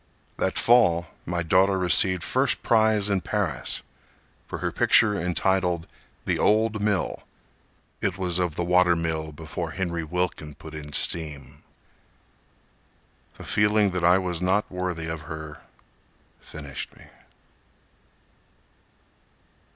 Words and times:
That 0.37 0.57
fall 0.57 1.09
my 1.27 1.43
daughter 1.43 1.77
received 1.77 2.23
first 2.23 2.63
prize 2.63 3.07
in 3.07 3.21
Paris 3.21 3.83
For 4.47 4.57
her 4.57 4.71
picture, 4.71 5.13
entitled, 5.15 5.85
"The 6.25 6.39
Old 6.39 6.81
Mill"— 6.81 7.21
(It 8.01 8.17
was 8.17 8.39
of 8.39 8.55
the 8.55 8.63
water 8.63 8.95
mill 8.95 9.31
before 9.31 9.73
Henry 9.77 10.03
Wilkin 10.03 10.55
put 10.55 10.73
in 10.73 10.91
steam.) 10.93 11.61
The 13.37 13.43
feeling 13.43 13.91
that 13.91 14.03
I 14.03 14.17
was 14.17 14.41
not 14.41 14.71
worthy 14.71 15.05
of 15.05 15.21
her 15.29 15.61
finished 16.41 16.97
me. 16.97 17.05